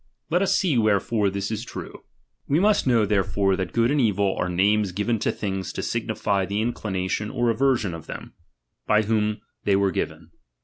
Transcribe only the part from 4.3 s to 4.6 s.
are